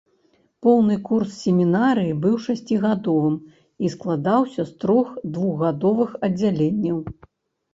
[0.67, 3.35] Поўны курс семінарыі быў шасцігадовым
[3.85, 6.97] і складаўся з трох двухгадовых аддзяленняў.